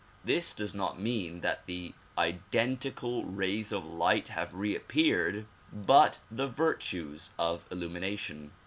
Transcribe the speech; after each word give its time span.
This 0.25 0.51
does 0.53 0.73
not 0.73 0.99
mean 0.99 1.41
that 1.41 1.67
the 1.67 1.93
identical 2.17 3.23
rays 3.23 3.71
of 3.71 3.85
light 3.85 4.29
have 4.29 4.55
reappeared 4.55 5.45
but 5.71 6.17
the 6.31 6.47
virtues 6.47 7.29
of 7.37 7.67
illumination. 7.69 8.51